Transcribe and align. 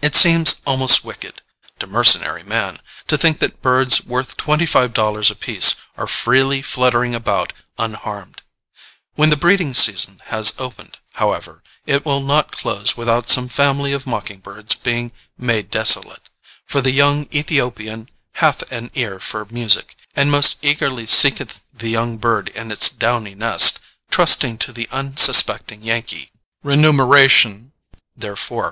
It 0.00 0.16
seems 0.16 0.62
almost 0.66 1.04
wicked 1.04 1.42
to 1.80 1.86
mercenary 1.86 2.42
man 2.42 2.78
to 3.08 3.18
think 3.18 3.40
that 3.40 3.60
birds 3.60 4.02
worth 4.02 4.38
twenty 4.38 4.64
five 4.64 4.94
dollars 4.94 5.30
apiece 5.30 5.74
are 5.98 6.06
freely 6.06 6.62
fluttering 6.62 7.14
about 7.14 7.52
unharmed. 7.76 8.40
When 9.16 9.28
the 9.28 9.36
breeding 9.36 9.74
season 9.74 10.22
has 10.28 10.58
opened, 10.58 10.96
however, 11.20 11.62
it 11.84 12.06
will 12.06 12.22
not 12.22 12.52
close 12.56 12.96
without 12.96 13.28
some 13.28 13.48
family 13.48 13.92
of 13.92 14.06
mocking 14.06 14.38
birds 14.40 14.74
being 14.74 15.12
made 15.36 15.70
desolate, 15.70 16.30
for 16.64 16.80
the 16.80 16.92
young 16.92 17.28
Ethiopian 17.30 18.08
hath 18.36 18.62
an 18.72 18.90
ear 18.94 19.18
for 19.20 19.44
music, 19.50 19.94
and 20.16 20.30
most 20.32 20.56
eagerly 20.64 21.04
seeketh 21.06 21.66
the 21.70 21.90
young 21.90 22.16
bird 22.16 22.48
in 22.48 22.72
its 22.72 22.88
downy 22.88 23.34
nest, 23.34 23.78
trusting 24.10 24.56
to 24.56 24.72
the 24.72 24.88
unsuspecting 24.90 25.82
Yankee 25.82 26.30
for 26.62 26.68
remuneration 26.70 27.72
therefor. 28.16 28.68